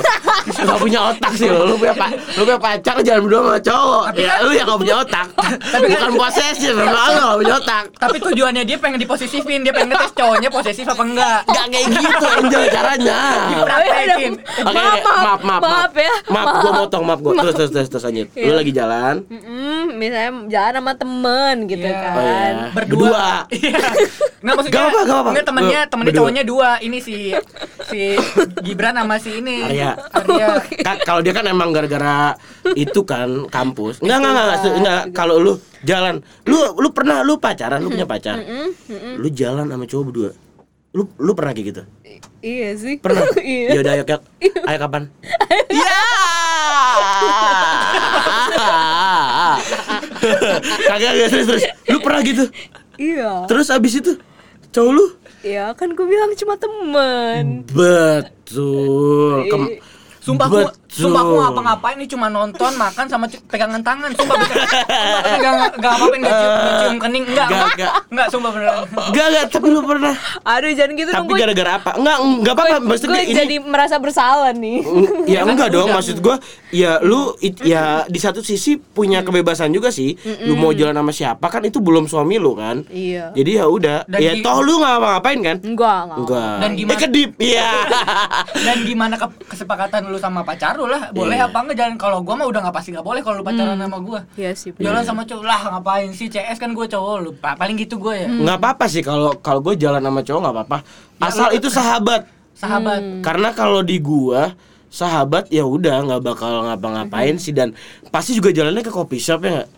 [0.46, 1.66] Nggak punya otak sih lo.
[1.66, 4.06] Lu punya pa lu punya pacar jangan berdua sama cowok.
[4.16, 5.28] Ya lu yang nggak punya otak.
[5.62, 7.84] Tapi bukan posesif memang lu nggak punya otak.
[7.96, 9.60] Tapi tujuannya dia pengen diposesifin.
[9.62, 11.40] Dia pengen ngetes cowoknya posesif apa enggak.
[11.46, 13.20] Nggak kayak gitu Angel caranya.
[13.50, 14.34] Dipraktekin.
[14.36, 17.34] Oke, Maaf, oke, maaf, maaf, maaf ya, maaf, gua motong, maaf, gua.
[17.38, 18.28] Terus, terus, terus, terus lanjut.
[18.34, 19.16] Lu lagi jalan,
[19.92, 21.98] misalnya jalan sama temen gitu Iya.
[21.98, 22.14] kan.
[22.16, 23.28] Oh ya, berdua.
[23.50, 23.80] Iya.
[24.42, 25.30] Nggak maksudnya Gak apa, gak apa.
[25.34, 26.70] nggak temennya temennya cowoknya dua.
[26.78, 27.16] Ini si
[27.90, 28.02] si
[28.62, 29.98] Gibran sama si ini Arya.
[30.14, 30.48] Arya
[30.86, 32.38] Kan kalau dia kan emang gara-gara
[32.78, 34.04] itu kan kampus.
[34.06, 35.02] Enggak enggak enggak, enggak, enggak.
[35.16, 38.38] Kalau lu jalan, lu lu pernah lu pacaran, lu punya pacar.
[39.18, 40.32] Lu jalan sama cowok berdua.
[40.94, 41.84] Lu lu pernah kayak gitu?
[42.46, 43.26] iya sih Pernah?
[43.42, 44.22] iya Ya udah ayo Kak.
[44.70, 45.04] Ayo kapan?
[45.76, 46.00] Ya.
[50.88, 51.64] Kagak kagak serius terus.
[51.92, 52.44] Lu pernah gitu?
[52.96, 54.12] iya Terus abis itu
[54.76, 55.06] cowok lu?
[55.42, 59.48] Ya kan gue bilang cuma temen Betul.
[59.48, 59.80] Kem-
[60.20, 60.74] Sumpah aku, Betul.
[60.96, 64.10] Sumpah aku ngapa-ngapain ini cuma nonton, makan sama pegangan tangan.
[64.12, 64.36] Sumpah.
[64.36, 64.58] Sumpah,
[65.30, 67.48] enggak enggak enggak apa-apain enggak cium, enggak cium kening enggak.
[67.48, 67.94] Enggak, enggak.
[68.08, 68.76] Enggak, sumpah beneran.
[68.88, 70.14] Enggak enggak, tapi lu pernah.
[70.42, 71.92] Aduh jangan gitu dong Tapi gara-gara apa?
[71.96, 72.78] Enggak, enggak apa-apa.
[72.82, 74.78] Maksudnya gue ini jadi merasa bersalah nih
[75.26, 76.36] Ya kan enggak dong, maksud gua
[76.70, 80.16] ya lu ya di satu sisi punya kebebasan juga sih.
[80.42, 82.86] Lu mau jalan sama siapa kan itu belum suami lu kan.
[82.88, 85.58] Iya Jadi ya udah, ya toh lu nggak ngapain kan?
[85.60, 86.56] Enggak, enggak Enggak.
[86.58, 87.70] Dan gimana- Eh kedip, iya.
[88.66, 91.10] Dan gimana ke- kesepakatan lu sama pacar lu lah?
[91.10, 91.46] Boleh Iya.
[91.46, 91.78] apa enggak?
[91.78, 94.20] Jangan kalau gua mah udah enggak pasti enggak boleh kalau lu pacaran sama gua.
[94.34, 94.84] Iya sih bener.
[94.86, 98.16] Jalan sama cowok lah ngapain sih CS kan gue cowok lu Pa- paling gitu gue
[98.16, 100.78] ya Nggak apa-apa sih kalau kalau gue jalan sama cowok nggak apa-apa.
[100.82, 102.22] Ya, Asal lu- itu sahabat.
[102.52, 104.56] sahabat Karena kalau di gua
[104.88, 107.76] sahabat ya udah nggak bakal ngapa-ngapain sih dan
[108.08, 109.70] pasti juga jalannya ke kopi shop ya nggak?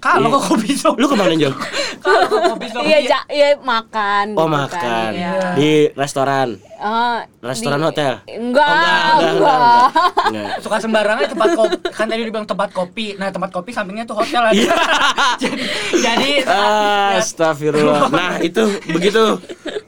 [0.00, 0.34] Kalau Iya.
[0.34, 1.52] kok kopi shop Lu ke mana Jol?
[2.00, 5.32] kalau kopi shop Iya, ja, iya makan Oh gitu kan, makan iya.
[5.52, 8.12] di restoran, Ah, restoran di- hotel.
[8.26, 9.58] Enggak, Oh, enggak, enggak, enggak.
[9.60, 10.50] enggak, enggak.
[10.58, 14.42] suka sembarangan tempat kopi kan tadi dibilang tempat kopi nah tempat kopi sampingnya tuh hotel
[14.42, 14.72] ada Iya.
[15.42, 15.62] jadi
[15.94, 16.30] jadi
[17.14, 18.08] Astagfirullah.
[18.08, 19.36] Nah itu begitu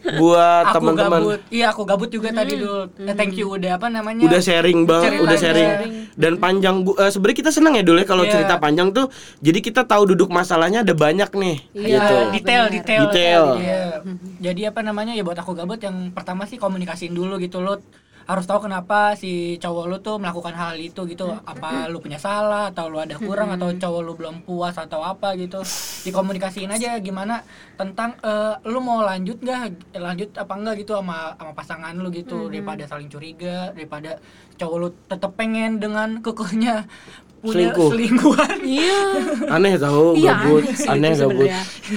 [0.03, 1.21] buat teman-teman.
[1.49, 5.03] iya aku gabut juga tadi dulu Eh, thank you udah apa namanya Udah sharing bang,
[5.05, 5.71] Cerita udah sharing.
[5.71, 5.93] sharing.
[6.13, 8.33] Dan panjang bu, eh, sebenarnya kita senang ya dulu ya kalau Iya.
[8.33, 9.07] cerita panjang tuh.
[9.39, 11.57] Jadi kita tahu duduk masalahnya ada banyak nih.
[11.73, 12.17] Iya, gitu.
[12.33, 13.45] detail detail Detail.
[13.57, 13.83] Iya.
[14.41, 17.79] jadi apa namanya ya buat aku gabut yang pertama sih komunikasiin dulu gitu lo
[18.23, 22.71] harus tahu kenapa si cowok lu tuh melakukan hal itu gitu apa lu punya salah
[22.71, 25.59] atau lu ada kurang atau cowok lu belum puas atau apa gitu
[26.03, 27.43] dikomunikasiin aja gimana
[27.75, 32.47] tentang eh, lu mau lanjut nggak lanjut apa enggak gitu sama sama pasangan lu gitu
[32.47, 34.19] daripada saling curiga daripada
[34.55, 36.87] cowok lu tetap pengen dengan kekehnya
[37.43, 37.91] punya Selingkuh.
[37.91, 39.03] selingkuhan Iya.
[39.51, 41.49] Aneh tahu Iya, gabut, aneh sih aneh gabut.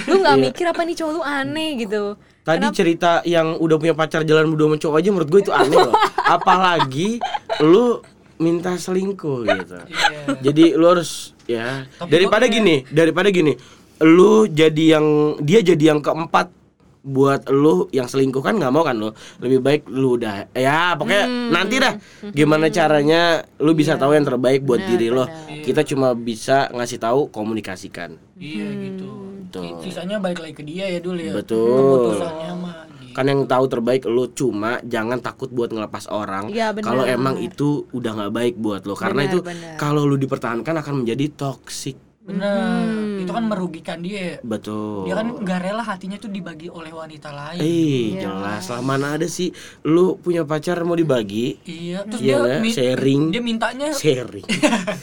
[0.09, 0.43] Lu nggak Iya.
[0.49, 2.03] mikir apa nih cowok lu aneh gitu.
[2.45, 2.77] Tadi Kenapa?
[2.77, 5.95] cerita yang udah punya pacar jalan berdua sama cowok aja menurut gue itu aneh loh.
[6.37, 7.17] Apalagi
[7.59, 8.05] lu
[8.37, 9.77] minta selingkuh gitu.
[9.81, 10.21] Iya.
[10.41, 13.57] Jadi lu harus ya Tapi daripada gini, daripada gini,
[13.99, 15.05] lu jadi yang
[15.39, 16.53] dia jadi yang keempat
[17.01, 21.25] buat lu yang selingkuh kan nggak mau kan lu lebih baik lu udah ya pokoknya
[21.25, 21.49] Hmm.
[21.53, 22.01] nanti dah
[22.33, 23.21] gimana caranya
[23.59, 25.29] lu bisa tahu yang terbaik buat diri lo
[25.61, 29.24] kita cuma bisa ngasih tahu komunikasikan Iya gitu.
[29.57, 29.81] Betul.
[29.81, 31.31] Sisanya balik lagi ke dia ya dulu ya.
[31.31, 31.71] Betul.
[31.71, 32.75] Keputusannya mah.
[32.83, 33.15] gitu.
[33.15, 36.83] kan yang tahu terbaik lu cuma jangan takut buat ngelepas orang Iya, benar.
[36.83, 39.75] kalau emang itu udah nggak baik buat lo karena Benar, itu benar.
[39.79, 42.83] kalau lu dipertahankan akan menjadi toksik Bener.
[43.25, 44.37] Itu kan merugikan dia.
[44.39, 47.57] betul Dia kan nggak rela hatinya tuh dibagi oleh wanita lain.
[47.57, 48.21] eh Iya.
[48.23, 49.49] jelas lah mana ada sih
[49.83, 52.05] lu punya pacar mau dibagi Iya.
[52.05, 53.21] Terus Iya dia mi- sharing.
[53.29, 54.45] Dia mintanya sharing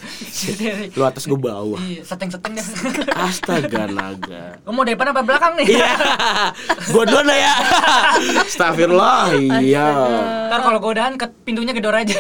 [0.95, 2.67] lu atas gue bawah Iya, seteng-seteng dah.
[3.27, 5.67] astaga naga Lu mau depan apa belakang nih?
[5.73, 5.93] iya
[6.93, 7.55] gua duluan ya
[8.43, 9.87] Astagfirullah iya
[10.47, 12.13] Ntar kalau godahan ke pintunya gedor aja.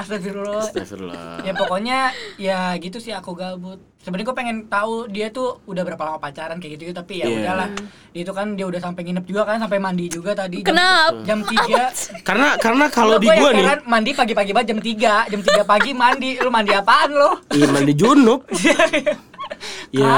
[0.00, 0.62] Astagfirullah.
[0.62, 1.98] Astagfirullah ya pokoknya
[2.36, 6.56] ya gitu sih aku gabut sebenarnya gue pengen tahu dia tuh udah berapa lama pacaran
[6.56, 7.36] kayak gitu tapi ya Iya.
[7.38, 7.68] udahlah
[8.10, 11.20] dia itu kan dia udah sampai nginep juga kan sampai mandi juga tadi jam- Kenapa?
[11.22, 11.84] jam tiga
[12.22, 15.64] karena karena kalau di Gua gua yang nih mandi pagi-pagi banget jam 3 jam 3
[15.64, 18.40] pagi mandi lu mandi apaan lo Iya mandi junub.
[19.92, 20.08] ya.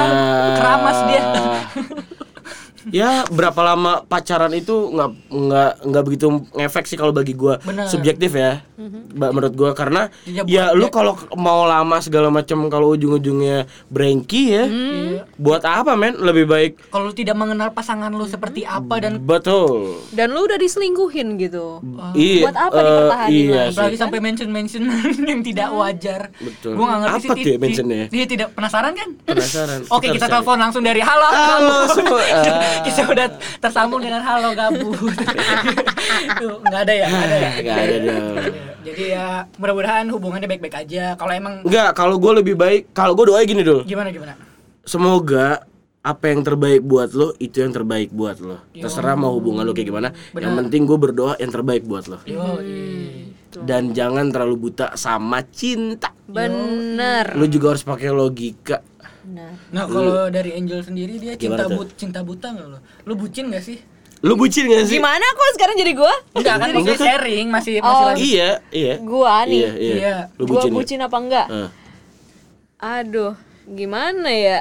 [0.55, 1.23] keramas dia.
[2.89, 7.87] ya berapa lama pacaran itu nggak nggak nggak begitu ngefek sih kalau bagi gua Bener.
[7.87, 8.67] subjektif ya
[9.13, 14.51] Ba- menurut gua karena Ya, ya lu kalau mau lama segala macam kalau ujung-ujungnya brengki
[14.51, 15.23] ya Iya.
[15.35, 20.01] buat apa men lebih baik kalau lu tidak mengenal pasangan lu seperti apa dan betul
[20.11, 21.79] Dan lu udah diselingkuhin gitu.
[22.13, 23.73] iya Buat apa eh, dipertahanin iya lagi?
[23.73, 24.83] apalagi sampai mention mention
[25.31, 26.75] yang tidak wajar Betul.
[26.75, 28.05] gua nggak ngerti Apa sih tuh ya ti- ti- mentionnya?
[28.09, 30.33] dia tidak penasaran kan penasaran Oke kita cari.
[30.33, 32.23] telepon langsung dari halo Halo semua.
[32.87, 33.27] Kita udah
[33.59, 34.97] tersambung dengan halo gabut
[36.41, 38.37] Tuh, nggak ada ya nggak ada ya Nggak ada dong.
[38.83, 43.27] jadi ya mudah-mudahan hubungannya baik-baik aja kalau emang Enggak, kalau gue lebih baik, kalau gue
[43.27, 43.83] doa gini dulu.
[43.83, 44.35] gimana gimana
[44.83, 45.63] Semoga
[46.03, 48.59] apa yang terbaik buat lo itu yang terbaik buat lo.
[48.75, 48.83] Yo.
[48.83, 50.09] Terserah mau hubungan lo kayak gimana.
[50.35, 50.59] Yang Benar.
[50.59, 52.19] penting gue berdoa yang terbaik buat lo.
[52.27, 52.59] yo
[53.63, 56.11] Dan jangan terlalu buta sama cinta.
[56.27, 57.39] Bener.
[57.39, 58.83] Lo juga harus pakai logika.
[59.23, 59.55] Bener.
[59.69, 61.79] nah kalau dari Angel sendiri dia cinta Gimana tuh?
[61.79, 63.79] but cinta buta nggak lo lu bucin nggak sih
[64.21, 65.03] Lo bucin gak sih?
[65.03, 66.15] Gimana kok sekarang jadi gua?
[66.33, 67.07] enggak kan Enggak masih kan?
[67.11, 68.07] sharing masih masih Oh.
[68.07, 68.95] lagi Iya, iya.
[68.97, 69.59] Gua nih.
[69.59, 69.95] Iya, iya.
[69.99, 70.17] Iya.
[70.33, 71.09] Lo Gua bucin, bucin, gak?
[71.11, 71.47] apa enggak?
[71.51, 71.69] Eh.
[72.79, 74.59] Aduh, gimana ya?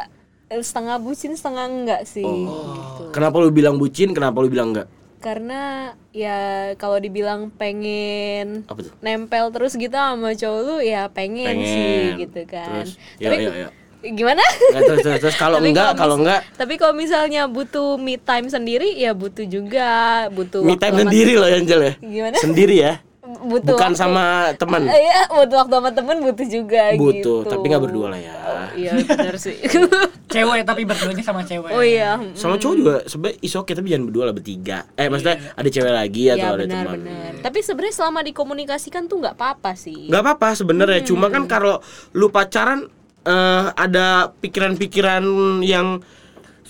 [0.52, 2.26] Setengah bucin, setengah enggak sih.
[2.26, 2.74] Oh.
[2.74, 3.04] gitu.
[3.14, 4.12] Kenapa lo bilang bucin?
[4.12, 4.90] Kenapa lo bilang enggak?
[5.22, 6.38] Karena ya
[6.76, 8.94] kalau dibilang pengen Apa tuh?
[9.00, 11.70] nempel terus gitu sama cowok lu ya pengen, Pengen.
[11.70, 12.82] sih gitu kan.
[12.82, 13.70] Terus, ya, Tapi ya, ya.
[14.04, 14.42] Gimana?
[14.42, 18.90] Nggak, terus terus, terus kalau enggak kalau enggak Tapi kalau misalnya butuh me time sendiri
[18.94, 19.90] ya butuh juga,
[20.28, 21.94] butuh me time sendiri loh Angel ya.
[21.98, 22.36] Gimana?
[22.36, 22.94] Sendiri ya.
[23.22, 24.84] Butuh Bukan waktu- sama teman.
[24.84, 27.34] Iya, butuh waktu sama temen butuh juga Butuh, gitu.
[27.48, 28.36] tapi nggak berdua lah ya.
[28.76, 29.56] Iya, benar sih.
[30.34, 31.72] Cewek tapi berduanya sama cewek.
[31.72, 32.20] oh iya.
[32.34, 34.84] Sama cowok juga sebenarnya is okay tapi jangan berdua lah bertiga.
[34.94, 36.98] Eh maksudnya ada cewek lagi atau Iya ada teman.
[37.00, 37.32] benar.
[37.42, 40.08] Tapi sebenarnya selama dikomunikasikan tuh nggak apa-apa sih.
[40.08, 41.34] Gak apa-apa sebenarnya, cuma Hmm.
[41.34, 41.76] kan kalau
[42.12, 42.90] lu pacaran
[43.26, 45.24] eh, ada pikiran-pikiran
[45.66, 46.02] yang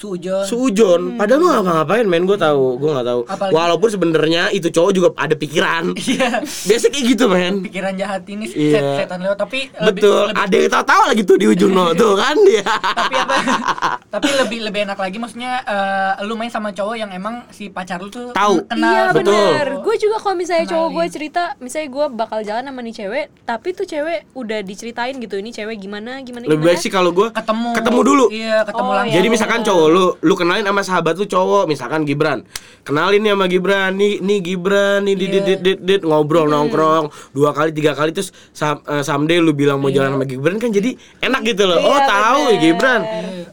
[0.01, 0.41] Sujon.
[0.43, 3.21] Sujon, padahal lu gak ngapain men, gue tahu, gue nggak tahu.
[3.23, 5.93] Apalagi- Walaupun sebenarnya itu cowok juga ada pikiran.
[6.03, 6.41] Iya.
[6.41, 7.61] Biasa kayak gitu men.
[7.61, 8.73] Pikiran jahat ini Iya.
[8.73, 12.13] set setan lewat tapi Betul, lebih- ada yang tahu-tahu lagi tuh di ujung no tuh
[12.15, 12.65] kan dia.
[12.65, 13.35] tapi apa
[14.13, 17.97] tapi lebih lebih enak lagi maksudnya eh, lu main sama cowok yang emang si pacar
[17.97, 18.65] lu tuh Tahu.
[18.65, 19.31] kenal Iya Betul.
[19.31, 19.65] benar.
[19.79, 23.67] Gue juga kalau misalnya cowok gue cerita, misalnya gue bakal jalan sama nih cewek, tapi
[23.71, 26.67] tuh cewek udah diceritain gitu, ini cewek gimana gimana Lebih gimana.
[26.67, 28.25] baik sih kalau gue ketemu ketemu dulu.
[28.29, 32.01] iya ketemu Oh, langsung Jadi misalkan cowok lu, lu kenalin sama sahabat lu cowok, misalkan
[32.01, 32.47] Gibran.
[32.81, 37.05] Kenalin nih sama Gibran, nih nih Gibran, nih dit dit dit dit, dit, ngobrol nongkrong
[37.29, 40.69] dua kali tiga kali terus sam- eh, someday lu bilang mau jalan sama Gibran kan
[40.69, 41.77] jadi enak gitu loh.
[41.77, 42.61] oh Iya, tahu ya bener.
[42.63, 43.01] Gibran.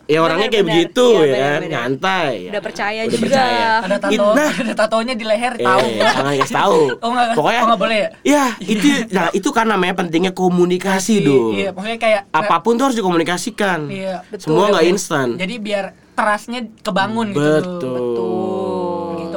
[0.07, 1.69] Ya orangnya kayak Bener, begitu iya, ya bener, kan, bener.
[1.69, 2.31] nyantai.
[2.39, 2.51] ya.
[2.51, 3.23] Udah percaya Udah juga.
[3.27, 3.69] percaya.
[3.79, 6.81] ada tato It- nah, ada tatonya di leher Eh, tahu jangan kasih tahu.
[6.99, 8.09] Oh, nggak- Pokoknya oh, boleh ya?
[8.25, 11.53] Iya, itu nah itu kan namanya pentingnya komunikasi dong.
[11.53, 13.85] iya pokoknya kayak Apa pun tuh harus dikomunikasikan.
[13.87, 15.37] Iya, Semua nggak instan.
[15.37, 15.85] jadi biar
[16.19, 18.58] trustnya kebangun gitu Betul.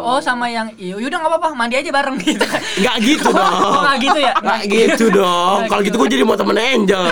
[0.02, 2.46] Gitu oh sama yang iya yaudah nggak apa-apa mandi aja bareng gitu
[2.82, 3.62] Nggak gitu Oh, dong.
[3.70, 5.58] oh, nggak gitu ya Nggak gitu dong.
[5.60, 7.04] Nggak Kalau gitu gue jadi mau temen Angel.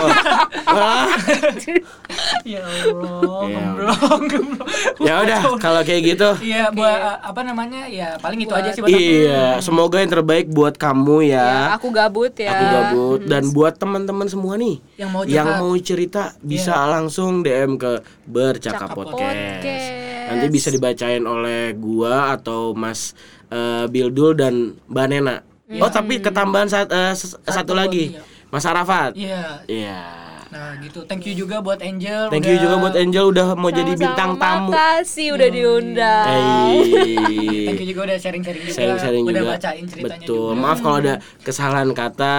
[2.42, 3.60] Ya Allah Iya.
[3.60, 6.28] gemblong gemblong ya udah, kalau kayak gitu.
[6.42, 8.98] iya buat uh, apa namanya ya paling itu aja sih buat aku.
[8.98, 11.48] Iya, semoga yang terbaik buat kamu Ya, ya.
[11.76, 12.50] aku gabut ya.
[12.50, 17.76] Aku gabut dan buat teman-teman semua nih Yang mau yang mau cerita bisa langsung DM
[17.76, 19.99] ke bercakap Cakap podcast.
[20.30, 23.12] Nanti bisa dibacain oleh gua atau Mas
[23.46, 24.54] eh, Bildul dan
[24.86, 25.36] Mbak Nena.
[25.76, 28.22] Oh tapi ketambahan sat- eh, ses- satu, lagi, ya.
[28.48, 29.14] Mas Arafat.
[29.14, 30.02] iya Iya.
[30.50, 33.70] nah gitu thank you juga buat Angel Thank you udah- juga buat Angel udah mau
[33.70, 34.68] jadi Sama-sama, bintang tamu.
[34.68, 36.26] Makasih udah diundang.
[36.26, 37.78] thank Hey.
[37.78, 39.52] you juga udah sharing-sharing juga Sharing-sharing udah juga.
[39.54, 40.42] bacain ceritanya Betul.
[40.48, 40.58] juga.
[40.60, 42.38] Maaf kalau ada kesalahan kata.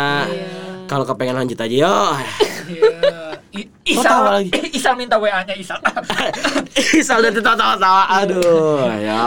[0.85, 1.97] Kalau kepengen lanjut aja yo.
[2.67, 3.00] Iya.
[3.51, 4.49] I- Oh, Isal tawa lagi.
[4.77, 5.75] Isal minta WA-nya Isal.
[7.01, 8.03] Isal dan tawa-tawa.
[8.17, 9.23] Aduh, ya.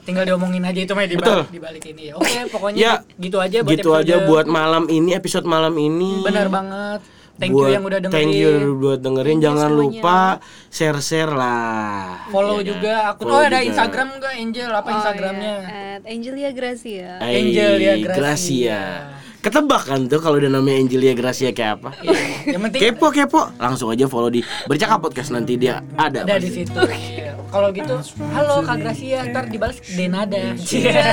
[0.00, 2.08] Tinggal diomongin aja itu mah di balik, di balik ini.
[2.10, 6.22] Oke, pokoknya Ya, gitu aja buat Gitu aja episode- buat malam ini episode malam ini.
[6.22, 7.00] Benar banget.
[7.36, 8.16] Thank Buat- you yang udah dengerin.
[8.18, 9.32] Thank you buat dengerin.
[9.34, 9.92] Thank Jangan semuanya.
[9.96, 10.18] lupa
[10.70, 12.28] share-share lah.
[12.28, 12.68] Follow Ya kan?
[12.68, 13.24] juga akun.
[13.24, 13.68] Follow oh, ada juga.
[13.68, 14.70] Instagram enggak Angel?
[14.70, 15.54] Apa Oh, Instagramnya?
[15.58, 15.88] iya.
[15.90, 17.10] At Angelia Gracia.
[17.18, 18.16] Ay, Angel ya, Gracia.
[18.16, 18.80] Gracia.
[19.40, 21.96] Ketebak kan tuh kalau udah namanya Angelia Gracia kayak apa?
[22.44, 26.28] Yang penting Kepo kepo, langsung aja follow di bercakap podcast nanti dia ada.
[26.28, 26.76] ada di situ.
[26.76, 27.40] Iya.
[27.48, 27.96] Kalau gitu,
[28.36, 30.52] halo Kak Gracia, ntar dibalas Denada.
[30.60, 31.08] Iya.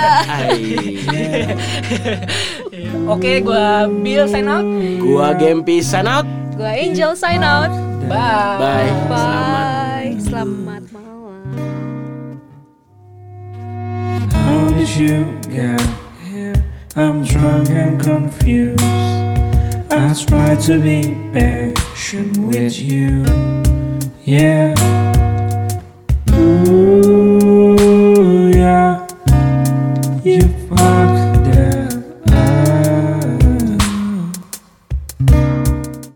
[3.08, 4.68] Oke, gua Bill sign out.
[5.00, 6.28] Gua Gempi sign out.
[6.60, 7.72] Gua Angel sign out.
[8.12, 8.60] Bye.
[8.60, 8.92] Bye.
[9.08, 9.08] Selamat.
[9.08, 10.12] Bye.
[10.20, 11.48] Selamat malam.
[14.36, 15.80] How did you get?
[17.00, 18.82] I'm drunk and confused.
[18.82, 23.24] I try to be patient with you.
[24.26, 24.74] Yeah.
[26.34, 26.87] Ooh.